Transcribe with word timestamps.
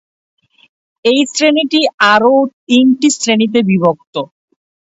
এই 1.05 1.19
শ্রেণিটি 1.31 1.81
আরও 2.13 2.33
তিনটি 2.67 3.07
শ্রেণীতে 3.15 3.59
বিভক্ত। 3.69 4.15